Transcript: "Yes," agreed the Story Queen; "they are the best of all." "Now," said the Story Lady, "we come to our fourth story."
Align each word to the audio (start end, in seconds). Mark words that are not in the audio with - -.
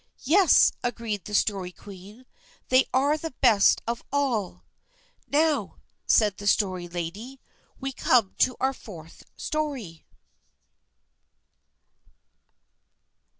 "Yes," 0.25 0.71
agreed 0.81 1.25
the 1.25 1.35
Story 1.35 1.71
Queen; 1.71 2.25
"they 2.69 2.85
are 2.91 3.19
the 3.19 3.35
best 3.39 3.83
of 3.85 4.01
all." 4.11 4.63
"Now," 5.27 5.77
said 6.07 6.37
the 6.37 6.47
Story 6.47 6.87
Lady, 6.87 7.39
"we 7.79 7.91
come 7.91 8.33
to 8.39 8.55
our 8.59 8.73
fourth 8.73 9.21
story." 9.37 10.07